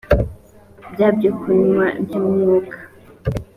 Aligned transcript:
bya 0.93 1.07
byokunywa 1.17 1.85
by 2.05 2.13
umwuka 2.19 2.75